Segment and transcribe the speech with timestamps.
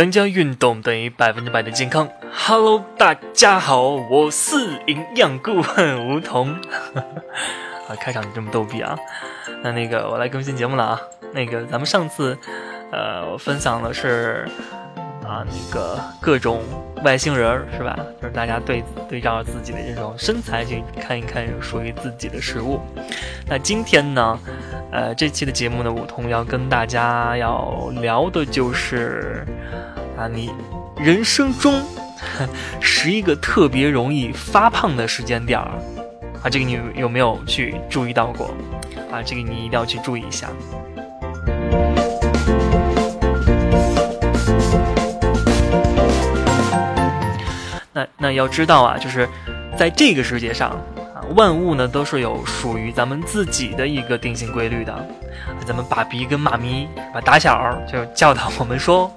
[0.00, 2.08] 杨家运动等于百分之百的健康。
[2.32, 6.56] Hello，大家好，我是营养顾问 吴桐。
[7.86, 8.96] 啊，开场就这么逗逼啊！
[9.62, 11.00] 那那个，我来更新节目了啊。
[11.34, 12.38] 那个，咱们上次，
[12.90, 14.48] 呃，我分享的是
[15.30, 16.60] 啊，那个各种
[17.04, 17.96] 外星人是吧？
[18.20, 22.80] 就是大家对对照自己的这种身材去看一看属于自己的食物。
[23.46, 24.36] 那今天呢？
[24.90, 29.46] 呃，这期的节目呢，梧桐要跟大家要聊的就是
[30.18, 30.50] 啊，你
[30.96, 31.80] 人生中
[32.80, 35.70] 十一个特别容易发胖的时间点儿
[36.42, 38.50] 啊，这个你有没有去注意到过
[39.12, 39.22] 啊？
[39.24, 40.50] 这个你一定要去注意一下。
[48.34, 49.28] 要知道啊，就是
[49.76, 51.22] 在这个世界上啊。
[51.36, 55.08] 万物呢都是有属于咱们自己的一个定性规律的，
[55.64, 59.12] 咱们爸比跟妈咪把打小就教导我们说，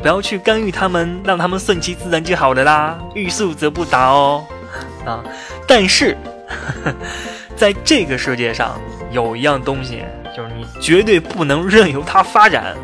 [0.00, 4.44] 不要去干预他们，让他们顺其自然就好了啦，欲速则不达哦，
[5.04, 5.24] 啊！
[5.66, 6.16] 但是，
[7.56, 8.78] 在这个世界上
[9.10, 10.04] 有一样东西，
[10.36, 12.76] 就是你绝对不能任由它发展，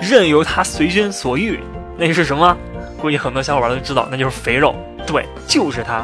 [0.00, 1.60] 任由它随心所欲，
[1.98, 2.56] 那是什么？
[3.02, 5.96] 估计很多小伙伴都知道，那就是肥肉，对，就是它。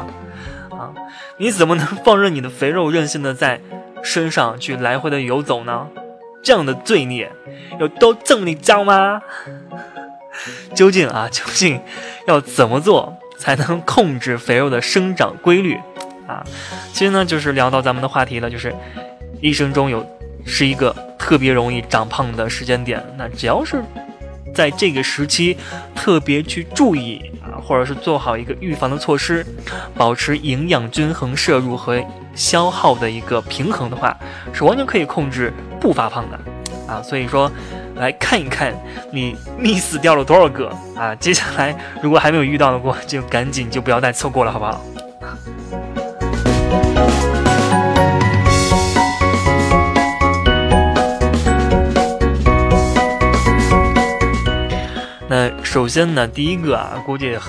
[0.69, 0.91] 啊
[1.37, 3.61] 你怎么能 放任你的肥肉任性的在
[4.03, 5.87] 身上去来回的游走呢？
[6.43, 7.31] 这样的罪孽
[7.79, 9.21] 有多重，你知道吗？
[10.75, 11.81] 究竟啊，究竟
[12.27, 15.79] 要怎么做才能控制肥肉的生长规律
[16.27, 16.43] 啊？
[16.91, 18.75] 其实呢，就是聊到咱们的话题了，就是
[19.39, 20.05] 一生中有
[20.45, 23.81] 是一个特别容易长胖的时间点，那只要是。
[24.53, 25.55] 在这个时期，
[25.95, 29.45] 特别去注意啊，或者是做好一个预防的措施，
[29.95, 32.03] 保持营养均衡摄入和
[32.35, 34.17] 消耗的一个平衡的话，
[34.53, 36.39] 是完全可以控制不发胖的
[36.87, 37.01] 啊。
[37.01, 37.51] 所以说，
[37.95, 38.73] 来看一看
[39.11, 41.13] 你 miss 掉了多少个啊！
[41.15, 44.81] 接下来如果还没有遇到的过，就赶紧就不要再错过了，好不好？
[55.79, 57.39] 首先呢，第一个啊，估计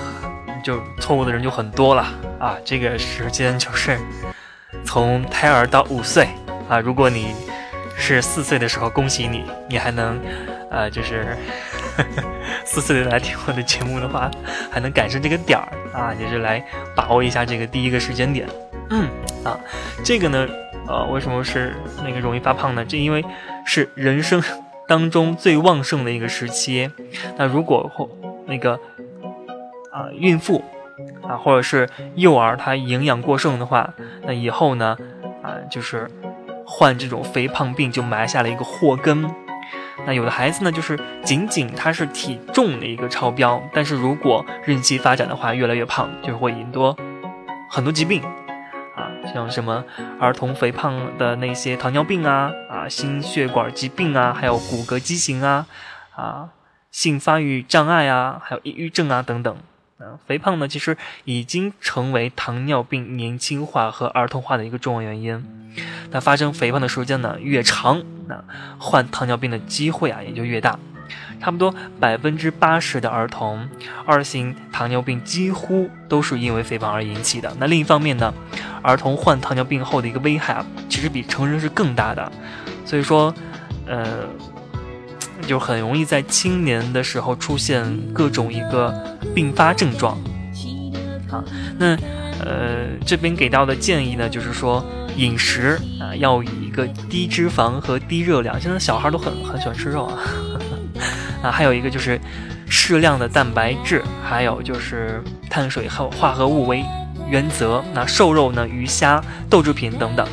[0.63, 2.07] 就错误的人就很多了
[2.39, 2.55] 啊。
[2.63, 3.99] 这个时间就是
[4.85, 6.29] 从胎儿到五岁
[6.69, 6.79] 啊。
[6.79, 7.35] 如果你
[7.97, 10.17] 是四岁的时候，恭喜你，你还能
[10.69, 11.35] 呃，就是
[12.63, 14.31] 四岁来听我的节目的话，
[14.71, 16.63] 还能赶上这个点儿啊，就是来
[16.95, 18.47] 把握一下这个第一个时间点。
[18.91, 19.09] 嗯
[19.43, 19.59] 啊，
[20.05, 20.47] 这个呢，
[20.87, 22.85] 呃，为什么是那个容易发胖呢？
[22.85, 23.25] 这因为
[23.65, 24.41] 是人生。
[24.91, 26.91] 当中最旺盛的一个时期，
[27.37, 28.09] 那如果或
[28.45, 28.77] 那个
[29.89, 30.61] 啊孕妇
[31.25, 33.93] 啊或者是幼儿，他营养过剩的话，
[34.23, 34.97] 那以后呢
[35.41, 36.11] 啊就是
[36.65, 39.33] 患这种肥胖病就埋下了一个祸根。
[40.05, 46.93] 那有的孩子呢，就是仅仅他是体重的一个超标，但是如果任其发展的话，越来越胖，就会引多
[47.69, 48.21] 很多疾病。
[49.33, 49.83] 像什么
[50.19, 55.65] 儿童肥胖的那些糖尿病啊啊心血管疾病啊，还有骨骼畸形啊
[56.15, 56.49] 啊
[56.91, 59.55] 性发育障碍啊，还有抑郁症啊等等
[59.99, 65.73] 啊，肥胖呢其实已经成为糖尿病年轻化和儿童化的一个重要原因。
[66.09, 68.43] 那发生肥胖的时间呢越长，那
[68.77, 70.77] 患糖尿病的机会啊也就越大。
[71.39, 73.67] 差不多百分之八十的儿童
[74.05, 77.51] 二型糖尿病几乎都是因为肥胖而引起的。
[77.59, 78.33] 那另一方面呢，
[78.81, 82.31] 儿童患糖尿病后的一个危害啊，其实比成人是更大的。
[82.85, 83.33] 所以说，
[83.87, 84.27] 呃，
[85.47, 87.83] 就很容易在青年的时候出现
[88.13, 90.17] 各种一个并发症状。
[91.31, 91.43] 啊，
[91.77, 91.95] 那
[92.43, 94.85] 呃这边给到的建议呢，就是说
[95.15, 98.59] 饮食啊要以一个低脂肪和低热量。
[98.59, 100.19] 现在小孩都很很喜欢吃肉啊。
[101.41, 102.19] 啊，还有一个就是
[102.67, 106.83] 适量的蛋白质，还有就是碳水和化合物为
[107.27, 107.83] 原则。
[107.93, 110.27] 那瘦肉呢，鱼虾、豆制品等等，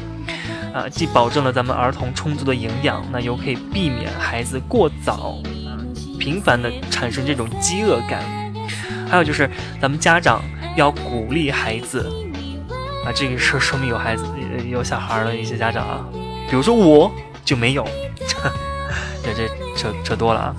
[0.75, 5.37] 啊，既保证了咱们儿童充足的营养，那又可以避免孩子过早、
[6.19, 8.23] 频繁的产生这种饥饿感。
[9.11, 9.49] 还有就是
[9.81, 10.43] 咱们家长
[10.77, 12.07] 要鼓励孩子，
[13.07, 14.25] 啊，这个是说明有孩子、
[14.69, 16.05] 有小孩的一些家长啊，
[16.51, 17.11] 比如说我
[17.43, 17.83] 就没有，
[19.25, 20.57] 这这扯扯多了啊。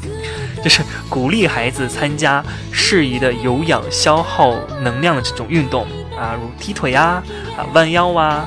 [0.64, 7.24] 就是鼓励孩子参加适宜的有氧消耗能量的这种运动啊，如踢腿呀、
[7.58, 8.46] 啊弯腰啊、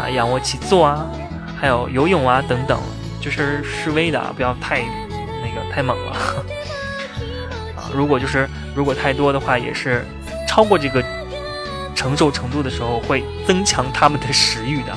[0.00, 1.06] 啊仰卧起坐啊，
[1.60, 2.80] 还有游泳啊等等，
[3.20, 6.12] 就是示威的啊，不要太那个太猛了
[7.76, 7.90] 啊。
[7.94, 10.06] 如果就是如果太多的话，也是
[10.48, 11.04] 超过这个
[11.94, 14.92] 承受程度的时候，会增强他们的食欲的。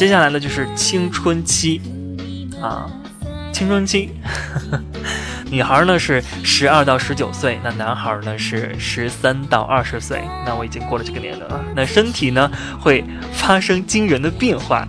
[0.00, 1.78] 接下来呢就是青春期
[2.58, 2.90] 啊，
[3.52, 4.08] 青春期，
[5.52, 10.22] 女孩呢是十二到十九岁，那男孩呢是十三到二十岁。
[10.46, 11.62] 那我已经过了这个年龄了。
[11.76, 12.50] 那身体呢
[12.80, 14.88] 会发生惊人的变化，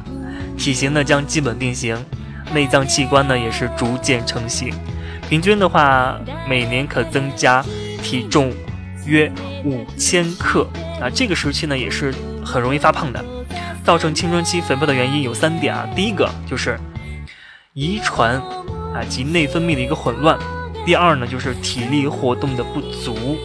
[0.58, 1.98] 体型呢将基本定型，
[2.54, 4.74] 内脏器官呢也是逐渐成型。
[5.28, 6.18] 平均的话，
[6.48, 7.62] 每年可增加
[8.02, 8.54] 体重
[9.06, 9.30] 约
[9.66, 10.66] 五千克。
[11.02, 12.16] 啊，这个时期呢也是
[12.46, 13.22] 很容易发胖的。
[13.84, 16.80] 造成青春期肥胖的原因有三点啊，第一个就是
[17.74, 18.36] 遗传
[18.94, 20.38] 啊及内分泌的一个混乱，
[20.86, 23.38] 第二呢就是体力活动的不足，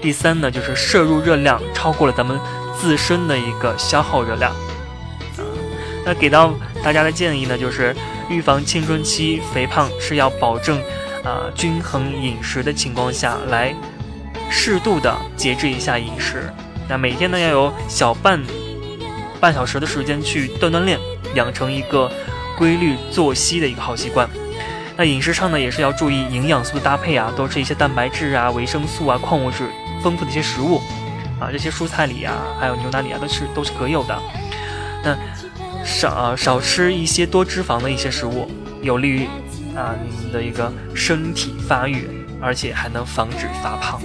[0.00, 2.38] 第三呢就是摄入热量超过了咱们
[2.78, 4.52] 自身的一个消耗热量。
[4.52, 5.42] 啊，
[6.06, 7.94] 那给到大家的建议呢，就是
[8.28, 10.78] 预防青春期肥胖是要保证
[11.24, 13.74] 啊均衡饮食的情况下来
[14.50, 16.52] 适度的节制一下饮食，
[16.88, 18.40] 那每天呢要有小半。
[19.42, 20.96] 半小时的时间去锻锻炼，
[21.34, 22.08] 养成一个
[22.56, 24.30] 规律作息的一个好习惯。
[24.96, 29.68] 那饮食上呢，也是要注意营养素的搭配啊，多吃一些蛋白质啊、维生素啊、矿物质
[30.00, 30.80] 丰富的一些食物
[31.40, 34.16] 啊，这些蔬菜里啊，还有牛奶里啊，都是都是可有的。
[35.02, 35.18] 那
[35.84, 38.48] 少啊少吃一些多脂肪的一些食物，
[38.80, 39.24] 有利于
[39.74, 42.08] 啊你们的一个身体发育，
[42.40, 44.00] 而且还能防止发胖。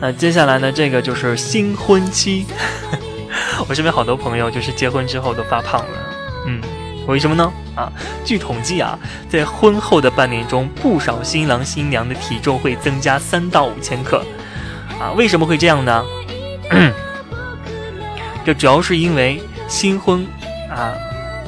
[0.00, 0.72] 那接下来呢？
[0.72, 2.46] 这个就是新婚期。
[3.68, 5.90] 我身边好多朋友就是结婚之后都发胖了。
[6.46, 6.60] 嗯，
[7.06, 7.52] 为什么呢？
[7.76, 7.92] 啊，
[8.24, 8.98] 据统计啊，
[9.28, 14.24] 在婚后的半年中，不少新郎新娘的体重会增加三到五千克。
[14.98, 16.02] 啊，为什么会这样呢？
[18.44, 20.26] 这主要是因为新婚
[20.70, 20.94] 啊，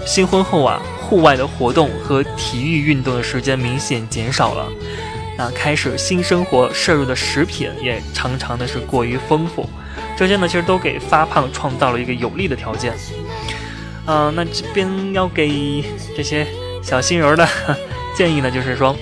[0.04, 4.68] 新婚后啊，户外的活动和体育运动的时间明显减少了。
[5.36, 9.68] 那开始新生活摄入的食品也常常的是过于丰富，
[10.16, 12.92] 这些呢其实都给发胖创造了一个有利的条件。
[14.06, 15.84] 嗯，那这边要给
[16.16, 16.46] 这些
[16.82, 17.48] 小新人的
[18.14, 18.94] 建议呢，就是说，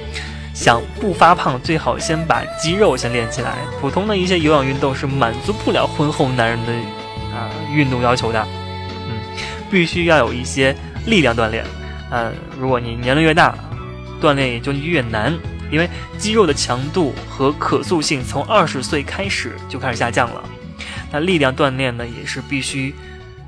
[0.55, 3.57] 想不发胖，最好先把肌肉先练起来。
[3.81, 6.73] 普通的一些有氧运动是满足不了婚后男人的
[7.35, 8.47] 啊运动要求的。
[9.09, 9.19] 嗯，
[9.71, 10.77] 必须要有一些
[11.07, 11.65] 力量锻炼。
[12.13, 13.55] 嗯，如果你年龄越大，
[14.21, 15.37] 锻炼也就越难。
[15.71, 15.89] 因为
[16.19, 20.45] 肌肉的强度和可塑性从二十岁开始就开始下降了，
[21.13, 22.95] 那力量锻炼呢也是必须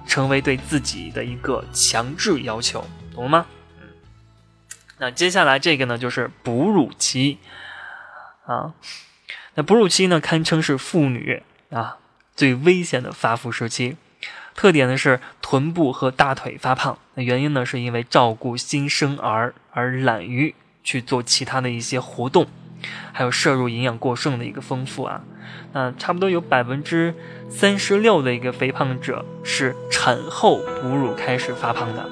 [0.07, 3.47] 成为对自己的一个强制要求，懂了吗？
[3.81, 3.89] 嗯，
[4.99, 7.39] 那接下来这个呢就是哺乳期
[8.47, 8.75] 啊，
[9.55, 11.99] 那哺乳期呢堪称是妇女啊
[12.35, 13.97] 最危险的发福时期，
[14.55, 20.55] 特点呢是臀部和大腿发胖，那原因呢是因为照顾新生儿而懒于。
[20.82, 22.46] 去做其他的一些活动，
[23.12, 25.23] 还有摄入营养过剩的一个丰富啊，
[25.73, 27.14] 那差不多有百分之
[27.49, 32.08] 三十六的一个肥胖者是产后哺乳开始发胖的。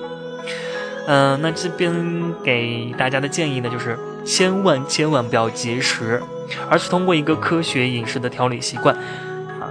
[1.06, 6.22] 嗯，那这边给大家的建议呢，就是千万千万不要节食，
[6.68, 8.96] 而是通过一个科学饮食的调理习惯。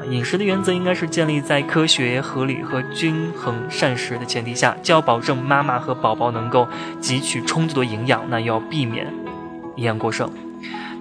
[0.10, 6.68] 饮食的原则应该是建立在科学、合理和均衡膳食的前提下，既要保证妈妈和宝宝能够
[7.02, 9.06] 汲取充足的营养，那要避免
[9.76, 10.32] 营养过剩。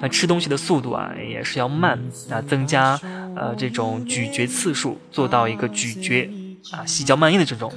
[0.01, 1.99] 那吃东西的速度啊，也是要慢，
[2.31, 2.99] 啊，增加
[3.35, 6.31] 呃这种咀嚼次数，做到一个咀嚼
[6.73, 7.73] 啊细嚼慢咽的这种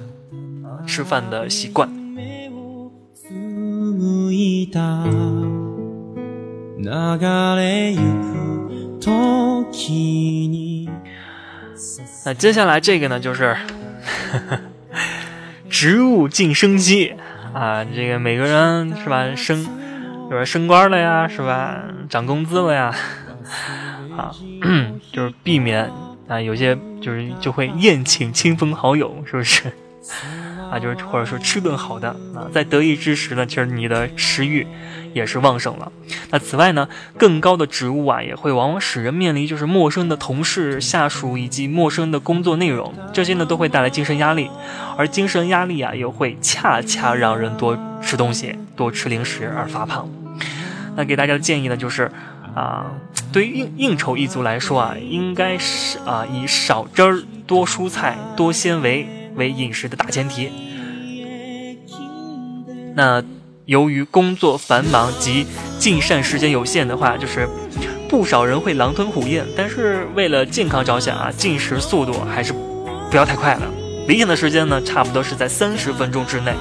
[0.85, 1.89] 吃饭的习惯。
[12.23, 13.57] 那接下来这个呢，就是
[15.69, 17.15] 植物晋升机
[17.53, 19.67] 啊，这个每个人是吧，升，
[20.29, 22.93] 就是，升官了呀，是吧，涨工资了呀，
[24.15, 24.31] 啊，
[25.11, 25.89] 就是避免
[26.27, 29.71] 啊，有些就是就会宴请亲朋好友，是不是？
[30.71, 34.67] 啊，就是或者说吃顿好的啊，在得意之时呢，其实你的食欲。
[35.13, 35.91] 也是旺盛了。
[36.29, 36.87] 那此外呢，
[37.17, 44.49] 更高的职务啊，也会往往使人面临就是陌生的同事、下属以及陌生的工作内容，这些呢都会带来精神压力，
[44.97, 50.09] 而精神压力啊，又会恰恰让人多吃东西、多吃零食而发胖。
[50.95, 52.11] 那给大家的建议呢，就是
[52.55, 52.85] 啊，
[53.33, 60.49] 对于应应酬一族来说啊，应该是啊以少汁儿、多蔬菜、多纤维为饮食的大前提。
[62.95, 63.23] 那。
[63.65, 65.45] 由于工作繁忙及
[65.77, 67.47] 进膳时间有限的话，就是
[68.09, 69.45] 不少人会狼吞虎咽。
[69.55, 72.53] 但是为了健康着想啊，进食速度还是
[73.09, 73.61] 不要太快了。
[74.07, 76.53] 理想的时间呢，差不多是在三十分钟之内。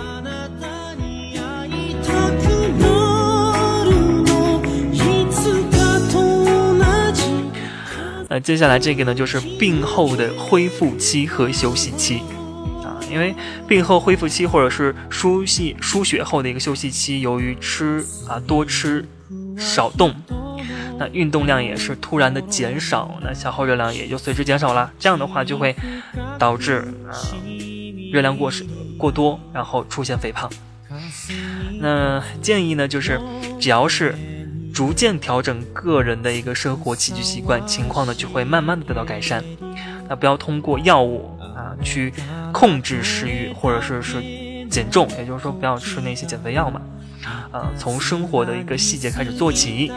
[8.28, 12.23] 呃，接下来这个呢，就是病后的恢复期和休息期。
[13.09, 13.35] 因为
[13.69, 19.09] 病后恢复期或者是输血输血后的一个休息期，由于吃啊多吃
[19.57, 20.14] 少动，
[20.99, 24.92] 那运动量也是突然的减少，那消耗热量也就随之减少了。
[24.99, 25.75] 这样的话就会
[26.38, 27.14] 导致啊
[28.12, 28.64] 热量过少
[28.99, 30.50] 过多，然后出现肥胖。
[31.80, 33.21] 那建议呢，就是
[33.61, 34.14] 只要是。
[34.73, 39.45] 逐渐调整个人的一个生活起居习惯，情况呢就会慢慢的得到改善。
[40.09, 41.37] 那不要通过药物
[41.82, 42.12] 去
[42.52, 44.22] 控制食欲，或者是是
[44.68, 46.80] 减重，也就是说不要吃那些减肥药嘛。
[47.50, 49.92] 啊，从生活的一个细节开始做起，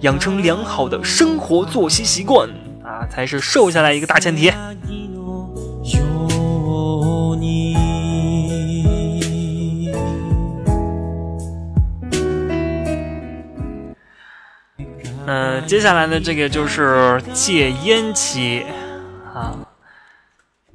[0.00, 2.48] 养成良好的生活作息习惯
[2.82, 4.50] 啊，才是瘦下来一个大前提。
[15.26, 18.62] 嗯，接下来呢这个就是戒烟期，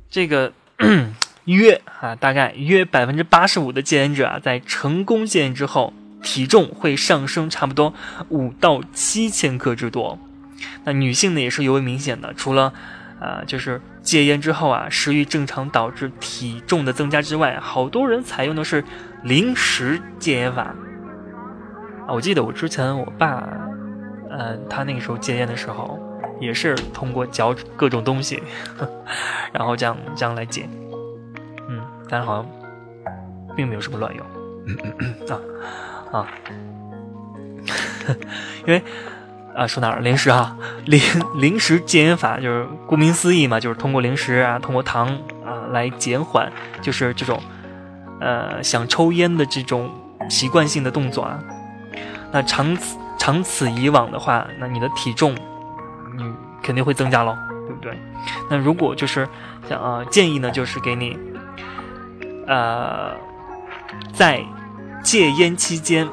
[0.09, 0.51] 这个
[1.45, 7.93] 约啊，大概约百分之八十五的戒烟者啊，在成功戒烟之后，体重会上升差不多
[8.29, 10.19] 五到七千克之多。
[10.83, 12.73] 那女性呢，也是尤为明显的，除了
[13.19, 18.83] 啊，就是戒烟之后啊，食欲正常导致体重的增加之外，好多人采用的是
[19.23, 20.75] 零食戒烟法
[22.07, 22.13] 啊。
[22.13, 23.47] 我记得我之前我爸。
[24.31, 25.99] 嗯，他那个时候戒烟的时候，
[26.39, 28.41] 也是通过嚼各种东西，
[29.51, 30.69] 然后这样这样来减。
[31.67, 32.45] 嗯，但是好像
[33.55, 34.25] 并没有什么卵用。
[35.29, 35.39] 啊
[36.11, 36.27] 啊，
[38.65, 38.81] 因为
[39.55, 41.01] 啊说哪儿零食啊， 零
[41.35, 45.07] 零食戒烟法就是顾名思义嘛，就是通过零食啊，通过糖
[45.45, 47.41] 啊来减缓，就是这种
[48.19, 49.89] 呃想抽烟的这种
[50.29, 51.39] 习惯性的动作啊。
[52.31, 52.97] 那长此。
[53.21, 55.39] 长此以往的话，那你的体重，你
[56.69, 57.35] 肯定会增加喽，
[57.65, 57.97] 对不对？
[58.47, 59.27] 那如果就是
[59.67, 61.17] 想啊，建议呢，就是给你，
[62.45, 63.11] 呃，
[64.13, 64.39] 在
[65.01, 66.05] 戒烟期间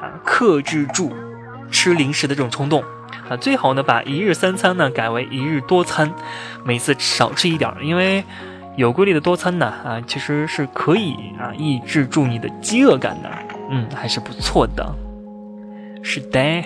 [0.00, 1.12] 啊，克制住
[1.70, 2.82] 吃零食的这种冲动
[3.28, 6.12] 啊，最好呢，把一日三餐呢改为一日多餐，
[6.64, 8.24] 每次少吃一点，因为
[8.76, 13.30] 有规律的多餐呢啊，其实是可以啊抑制住你的饥饿感的，
[13.70, 14.92] 嗯，还是不错的。
[16.02, 16.64] 是的，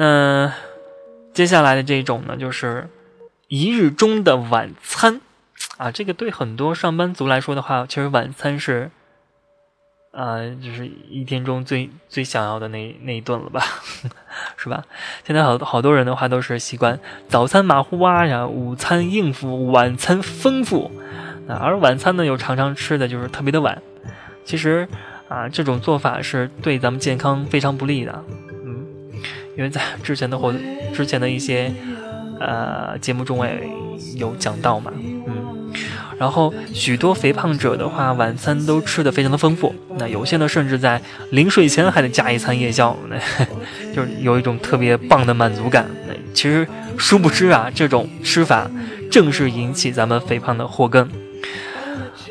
[0.00, 0.52] 那
[1.34, 2.88] 接下来的这种呢，就是
[3.48, 5.20] 一日中的晚餐
[5.76, 8.92] 啊，这个对很多上班族来说的话，其实晚餐是，
[10.12, 13.60] 啊，就是一天中最最想要的那那一顿了吧，
[14.56, 14.84] 是吧？
[15.24, 20.92] 现在好好多人的话都是习惯早餐马虎啊，然后午餐应付，晚餐丰富。
[21.48, 23.82] 而晚餐呢，又常常吃的就是特别的晚，
[24.44, 24.86] 其实
[25.28, 28.24] 啊，这种做法是对咱们健康非常不利的，
[29.58, 30.54] 因为在之前的或
[30.94, 31.72] 之前的一些
[32.38, 33.68] 呃节目中也
[34.14, 35.72] 有讲到嘛，嗯，
[36.16, 43.18] 然后许多肥胖者的话，晚餐都吃的非常的丰富，那有些呢，甚至在临睡前还得加一餐夜宵，那
[43.92, 45.84] 就是有一种特别棒的满足感。
[46.32, 46.64] 其实
[46.96, 48.70] 殊不知啊，这种吃法
[49.10, 51.08] 正是引起咱们肥胖的祸根。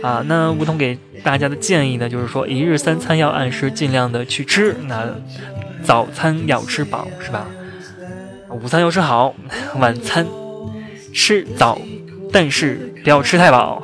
[0.01, 5.03] 啊，那梧桐给大家的建议呢，就是说一日三餐要按时尽量的去吃，那
[5.87, 7.47] 早餐要吃饱，是吧？
[8.49, 9.33] 午餐要吃好，
[9.79, 10.27] 晚餐
[11.13, 11.79] 吃早，
[12.29, 13.81] 但是不要吃太饱。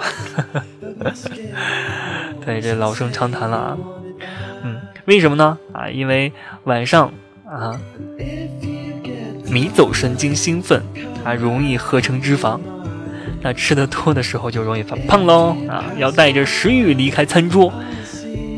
[2.46, 3.78] 对，这老生常谈了啊。
[4.64, 5.58] 嗯，为什么呢？
[5.72, 6.34] 啊，因为
[6.66, 7.10] 晚上
[7.50, 7.80] 啊，
[9.50, 10.84] 迷走神经兴奋，
[11.24, 12.60] 啊，容易合成脂肪。
[13.42, 15.86] 那吃的多的时候就容易发胖喽啊！
[15.98, 17.72] 要带着食欲离开餐桌，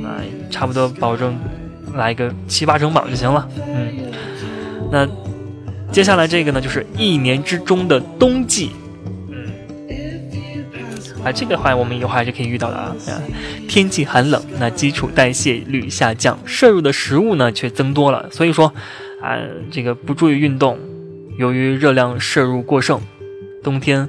[0.02, 0.18] 那
[0.50, 1.38] 差不多保证
[1.96, 3.48] 来个七八成饱就行了。
[3.68, 4.12] 嗯，
[4.92, 5.08] 那
[5.92, 8.72] 接下来这个呢，就是一年之中的冬季。
[9.30, 9.52] 嗯，
[11.24, 12.96] 啊，这个话我们以后还是可以遇到的啊。
[13.68, 18.30] 天气寒冷，那基础代谢率下降，摄入的食物呢却增多了。
[18.32, 18.74] 所以说，
[19.22, 19.40] 啊，
[19.72, 20.78] 这个不注意运动，
[21.38, 23.02] 由于热量摄入过剩，
[23.64, 24.08] 冬天。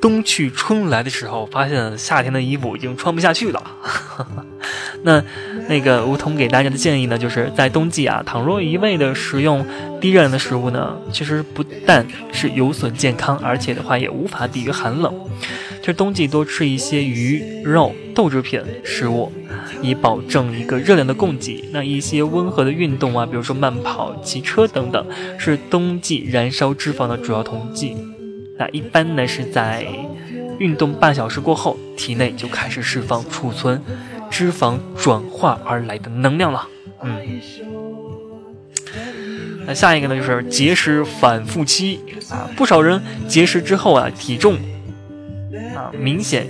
[0.00, 3.62] 冬去春来的时候，发现夏天的衣服已经穿不下去了。
[5.04, 5.22] 那
[5.68, 9.64] 那个梧桐给大家的建议呢，就是在冬季啊，倘若一味的食用
[10.00, 15.14] 低热量的食物呢，其实不但是有损健康，而且的话也无法抵御寒冷。
[15.80, 19.30] 就是冬季多吃一些鱼肉、豆制品食物，
[19.82, 21.62] 以保证一个热量的供给。
[21.72, 25.06] 那一些温和的运动啊，比如说慢跑、骑车等等，
[25.36, 27.98] 是冬季燃烧脂肪的主要途径。
[28.58, 29.86] 那一般呢是在
[30.58, 33.78] 运动半小时过后，体内就开始释放储存
[34.34, 36.66] 脂肪转化而来的能量了。
[37.02, 37.40] 嗯，
[39.64, 44.56] 那下一个呢，就是节食反复期啊，不少人节食之后啊，体重
[45.76, 46.48] 啊明显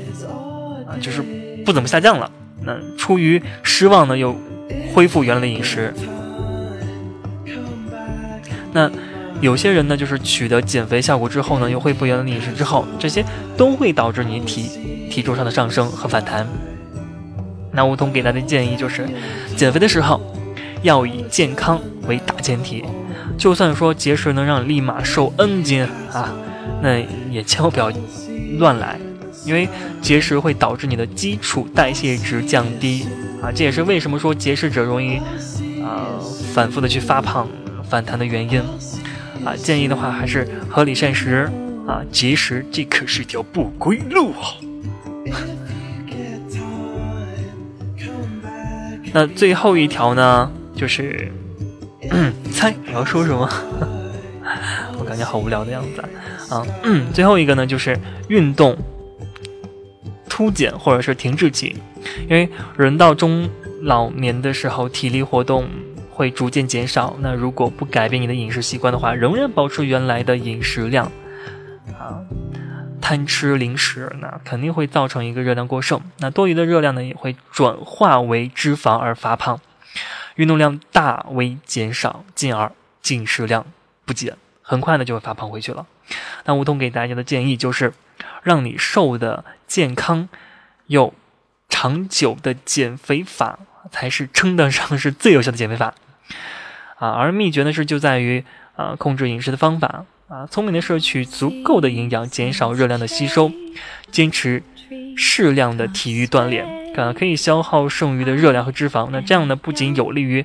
[0.88, 1.22] 啊就是
[1.66, 2.30] 不怎么下降了。
[2.62, 4.34] 那出于失望呢，又
[4.94, 5.92] 恢复原来的饮食。
[8.72, 8.90] 那
[9.42, 13.22] 有些人呢，就是取得减肥效果之后呢，又恢复原来的饮食之后，这些
[13.58, 16.48] 都会导致你体体重上的上升和反弹。
[17.74, 19.06] 那梧桐给大家的建议就是，
[19.56, 20.20] 减肥的时候
[20.82, 22.84] 要以健康为大前提。
[23.36, 26.32] 就算说节食能让你立马瘦 N 斤啊，
[26.80, 26.98] 那
[27.30, 27.90] 也千万不要
[28.58, 28.96] 乱来，
[29.44, 29.68] 因为
[30.00, 33.06] 节食会导致你的基础代谢值降低
[33.42, 35.16] 啊，这也是为什么说节食者容易
[35.82, 36.14] 啊
[36.52, 37.48] 反复的去发胖
[37.90, 38.60] 反弹的原因
[39.44, 39.56] 啊。
[39.56, 41.50] 建议的话还是合理膳食
[41.88, 44.54] 啊，节食这可是条不归路啊。
[49.14, 51.32] 那最后一条呢，就是。
[52.52, 53.48] 猜你要说什么？
[55.00, 56.02] 我感觉好无聊的样子
[56.54, 56.62] 啊！
[56.82, 58.76] 嗯，最后一个呢，就是运动
[60.28, 61.74] 突减或者是停滞期，
[62.28, 63.48] 因为人到中
[63.80, 65.66] 老年的时候，体力活动
[66.10, 67.16] 会逐渐减少。
[67.20, 71.10] 那如果不改变你的饮食习惯的话，仍然保持原来的饮食量
[71.98, 72.20] 啊，
[73.04, 76.00] 贪吃零食，那肯定会造成一个热量过剩。
[76.20, 79.60] 那多余的热量呢，也会转化为脂肪而发胖。
[80.36, 83.66] 运动量大为减少，进而进食量
[84.06, 85.86] 不减，很快呢就会发胖回去了。
[86.46, 87.92] 那梧桐给大家的建议就是，
[88.42, 90.30] 让你瘦的健康
[90.86, 91.12] 又
[91.68, 93.58] 长久的减肥法，
[93.92, 95.92] 才是称得上是最有效的减肥法
[96.96, 97.10] 啊。
[97.10, 98.42] 而秘诀呢是就在于
[98.76, 103.52] 啊控制饮食的方法啊，聪明的摄取足够的营养，减少热量的吸收，
[104.10, 104.64] 坚持
[105.16, 106.66] 适量的体育锻炼。
[106.96, 109.10] 啊，可以消耗剩余的热量和脂肪。
[109.12, 110.44] 那这样呢，不仅有利于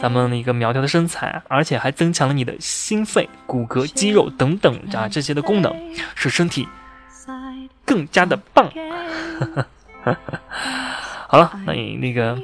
[0.00, 5.74] 咱们的一个苗条的身材，而且还增强了你的心肺、骨骼、肌肉等等啊这些的功能，
[6.14, 6.66] 使身体
[7.84, 8.72] 更加的棒。
[11.28, 12.38] 好了，那你那个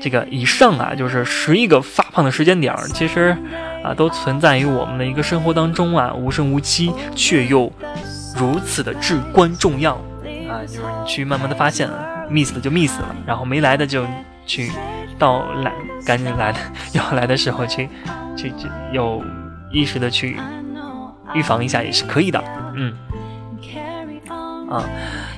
[0.00, 3.36] 这个以上啊，就是十一个发胖的时间点儿，其实
[3.82, 7.72] 啊，都存在于我们的一个生活当中啊，无声无息，却又
[8.36, 9.94] 如此的至关重要。
[10.48, 11.88] 啊，就是你去慢慢的发现
[12.30, 14.04] ，miss 了就 miss 了，然后没来的就
[14.46, 14.70] 去
[15.18, 15.72] 到来
[16.04, 16.58] 赶紧来的
[16.92, 17.88] 要来的时候去
[18.36, 19.22] 去去有
[19.70, 20.38] 意识的去
[21.34, 22.42] 预防一下也是可以的，
[22.74, 22.94] 嗯
[24.70, 24.84] 啊，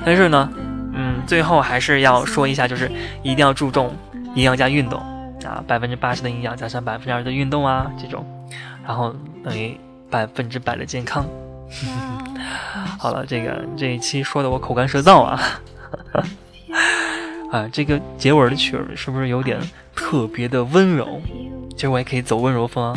[0.04, 0.50] 但是呢，
[0.94, 2.90] 嗯，最后还是要说一下，就是
[3.22, 3.94] 一定要注重
[4.34, 5.00] 营养加运动
[5.54, 8.26] 啊，百分之八十的营养加上百分之二的运动啊，这种，
[8.84, 9.14] 然后
[9.44, 9.78] 等于
[10.10, 11.24] 百分之百的健康。
[12.98, 15.40] 好了，这个这一期说的我口干舌燥啊，
[17.52, 19.60] 啊，这个结尾的曲儿是不是有点
[19.94, 21.20] 特别的温柔？
[21.76, 22.96] 其实我也可以走温柔风，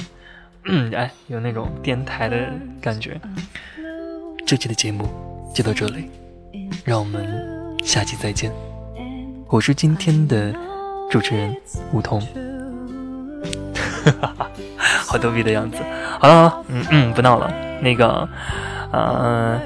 [0.65, 2.49] 嗯，哎，有那种电台的
[2.81, 3.19] 感觉。
[4.45, 5.07] 这期的节目
[5.53, 6.09] 就到这里，
[6.83, 8.51] 让我们下期再见。
[9.49, 10.53] 我是今天的
[11.09, 11.55] 主持人
[11.93, 12.21] 梧桐，
[15.05, 15.77] 好逗逼的样子。
[16.19, 18.27] 好了，好了，嗯嗯，不闹了，那个。
[18.89, 19.59] 呃，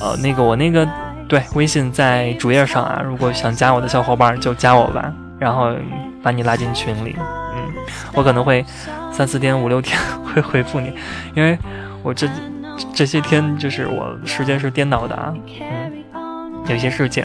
[0.00, 0.88] 呃，那个我那个
[1.28, 5.74] 对微信在主页上啊，如果想加我的小伙伴就加我吧，然后
[6.22, 7.16] 把你拉进群里。
[7.52, 7.72] 嗯，
[8.14, 8.64] 我可能会
[9.10, 10.92] 三四天五六天 会回复你，
[11.34, 11.58] 因为
[12.04, 12.28] 我这
[12.94, 15.34] 这些天就是我时间是颠倒的啊，
[16.14, 17.24] 嗯，有些事情，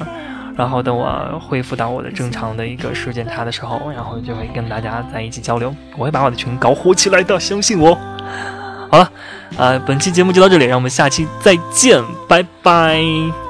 [0.60, 7.98] 然后等我恢复到我的正常的一个时间差的时候，然后就会跟大家在一起交流，我会把我的群搞火起来的，相信我。
[8.92, 9.10] 好了，
[9.56, 13.49] 呃，本期节目就到这里，让我们下期再见，拜拜。